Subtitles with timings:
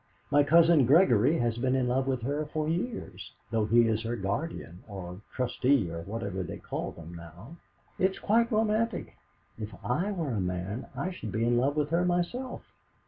[0.31, 4.15] My cousin Gregory has been in love with her for years, though he is her
[4.15, 7.57] guardian or trustee, or whatever they call them now.
[7.99, 9.15] It's quite romantic.
[9.59, 12.63] If I were a man I should be in love with her myself."